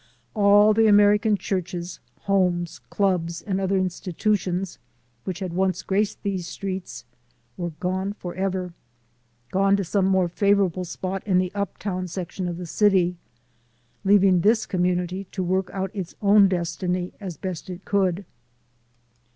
[0.33, 4.79] All the American churches, homes, clubs and other institutions
[5.25, 7.05] which once had graced these streets
[7.55, 8.73] were gone forever;
[9.51, 13.15] gone to some more favorable spot in the uptown section of the city,
[14.03, 18.25] leaving this community to work out its own destiny as best it could.